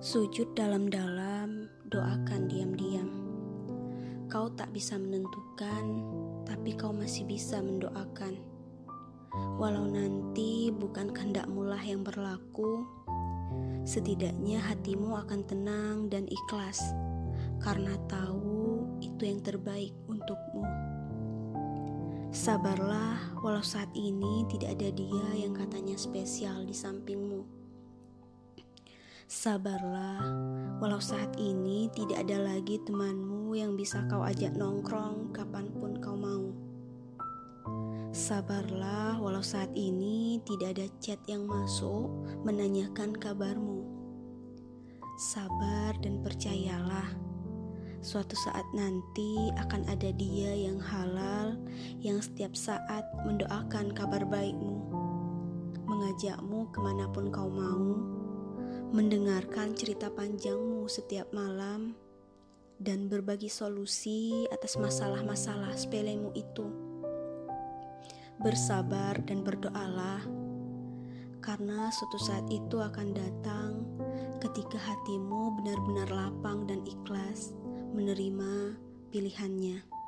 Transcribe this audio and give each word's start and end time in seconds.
Sujud 0.00 0.56
dalam-dalam, 0.56 1.68
doakan 1.92 2.48
diam-diam. 2.48 3.10
Kau 4.32 4.48
tak 4.56 4.72
bisa 4.72 4.96
menentukan, 4.96 5.84
tapi 6.48 6.72
kau 6.72 6.88
masih 6.88 7.28
bisa 7.28 7.60
mendoakan. 7.60 8.40
Walau 9.60 9.84
nanti 9.84 10.72
bukan 10.72 11.12
kehendakmu 11.12 11.68
lah 11.68 11.84
yang 11.84 12.00
berlaku, 12.00 12.88
setidaknya 13.84 14.58
hatimu 14.64 15.20
akan 15.20 15.40
tenang 15.44 16.08
dan 16.08 16.24
ikhlas 16.32 16.80
karena 17.60 17.92
tahu 18.08 18.88
itu 19.04 19.28
yang 19.28 19.44
terbaik 19.44 19.92
untukmu. 20.08 20.64
Sabarlah, 22.32 23.36
walau 23.44 23.60
saat 23.60 23.92
ini 23.92 24.48
tidak 24.48 24.80
ada 24.80 24.88
dia 24.96 25.26
yang 25.34 25.52
katanya 25.52 25.98
spesial 26.00 26.64
di 26.64 26.72
sampingmu. 26.72 27.59
Sabarlah, 29.30 30.26
walau 30.82 30.98
saat 30.98 31.38
ini 31.38 31.86
tidak 31.94 32.26
ada 32.26 32.50
lagi 32.50 32.82
temanmu 32.82 33.54
yang 33.54 33.78
bisa 33.78 34.02
kau 34.10 34.26
ajak 34.26 34.58
nongkrong 34.58 35.30
kapan 35.30 35.70
pun 35.70 35.94
kau 36.02 36.18
mau. 36.18 36.50
Sabarlah, 38.10 39.22
walau 39.22 39.38
saat 39.38 39.70
ini 39.78 40.42
tidak 40.42 40.74
ada 40.74 40.86
chat 40.98 41.22
yang 41.30 41.46
masuk 41.46 42.10
menanyakan 42.42 43.14
kabarmu. 43.14 43.86
Sabar 45.30 45.94
dan 46.02 46.18
percayalah, 46.26 47.14
suatu 48.02 48.34
saat 48.34 48.66
nanti 48.74 49.54
akan 49.62 49.86
ada 49.86 50.10
dia 50.10 50.58
yang 50.58 50.82
halal 50.82 51.54
yang 52.02 52.18
setiap 52.18 52.58
saat 52.58 53.06
mendoakan 53.22 53.94
kabar 53.94 54.26
baikmu, 54.26 54.90
mengajakmu 55.86 56.66
ke 56.74 56.82
mana 56.82 57.06
pun 57.14 57.30
kau 57.30 57.46
mau 57.46 58.18
mendengarkan 58.90 59.78
cerita 59.78 60.10
panjangmu 60.10 60.90
setiap 60.90 61.30
malam, 61.30 61.94
dan 62.80 63.06
berbagi 63.06 63.46
solusi 63.46 64.50
atas 64.50 64.74
masalah-masalah 64.74 65.76
sepelemu 65.78 66.34
itu. 66.34 66.66
Bersabar 68.42 69.20
dan 69.28 69.46
berdoalah, 69.46 70.26
karena 71.38 71.92
suatu 71.94 72.18
saat 72.18 72.50
itu 72.50 72.82
akan 72.82 73.14
datang 73.14 73.70
ketika 74.42 74.80
hatimu 74.80 75.60
benar-benar 75.60 76.08
lapang 76.10 76.66
dan 76.66 76.82
ikhlas 76.82 77.54
menerima 77.94 78.74
pilihannya. 79.12 79.99